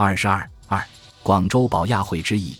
[0.00, 0.80] 二十二二，
[1.24, 2.54] 广州保亚会之役，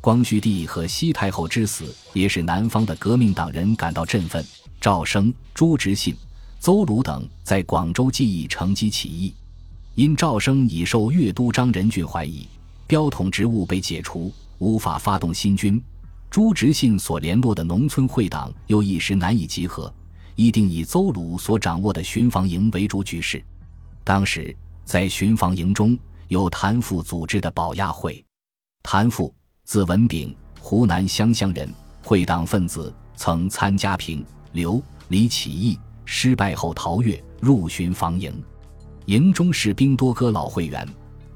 [0.00, 4.46] 光绪帝和西太后之死，也使南方的革命党人感到振奋。
[4.80, 6.14] 赵升、朱执信、
[6.60, 9.34] 邹鲁等在广州记忆乘机起义，
[9.96, 12.46] 因赵升已受粤都张仁俊怀疑，
[12.86, 15.76] 标统职务被解除，无法发动新军；
[16.30, 19.92] 朱执信所联络的农村会党又一时难以集合，
[20.36, 23.42] 一定以邹鲁所掌握的巡防营为主局势。
[24.04, 25.98] 当时在巡防营中。
[26.28, 28.24] 由谭父组织的保亚会，
[28.82, 31.72] 谭父字文炳，湖南湘乡人，
[32.02, 38.42] 会党分子，曾参加平刘李起义，失败后逃越入巡防营，
[39.06, 40.86] 营中士兵多哥老会员。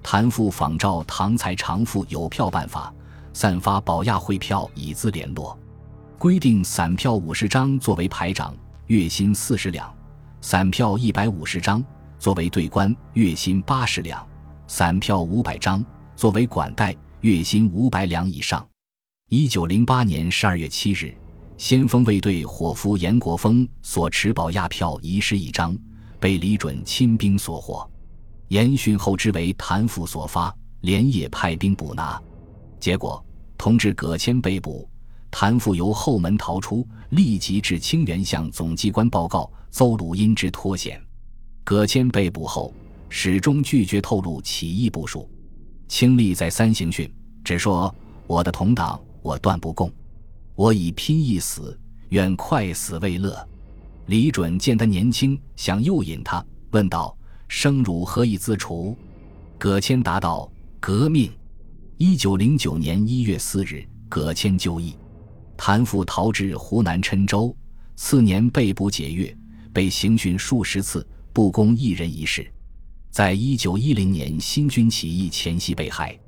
[0.02, 2.92] 谭父仿照唐才常赋邮票办法，
[3.34, 5.58] 散发保亚会票以资联络，
[6.16, 9.86] 规定散票五十张作为排长，月薪四十两；
[10.40, 11.84] 散票一百五十张
[12.18, 14.26] 作为队官，月薪八十两。
[14.70, 15.82] 散票五百张
[16.14, 18.64] 作为管带，月薪五百两以上。
[19.30, 21.16] 一九零八年十二月七日，
[21.56, 25.74] 先锋卫队伙夫严国峰所持保亚票遗失一张，
[26.20, 27.90] 被李准亲兵所获。
[28.48, 32.22] 严讯后知为谭父所发，连夜派兵捕拿，
[32.78, 33.24] 结果
[33.56, 34.86] 同知葛谦被捕，
[35.30, 41.02] 谭父由后门逃出，立即至清源向总机关报告，邹鲁因之脱险。
[41.64, 42.70] 葛谦被捕后。
[43.08, 45.28] 始终拒绝透露起义部署，
[45.88, 47.10] 清吏在三刑讯，
[47.42, 47.94] 只说
[48.26, 49.90] 我的同党，我断不供，
[50.54, 51.78] 我以拼一死，
[52.10, 53.48] 愿快死为乐。
[54.06, 57.16] 李准见他年轻，想诱引他，问道
[57.48, 58.96] ：“生汝何以自处？”
[59.58, 61.30] 葛谦答道：“革命。”
[61.98, 64.94] 一九零九年一月四日，葛谦就义，
[65.56, 67.54] 谭父逃至湖南郴州，
[67.96, 69.36] 次年被捕解约，
[69.72, 72.50] 被刑讯数十次，不供一人一事。
[73.10, 76.18] 在一九一零年新军起义前夕被害。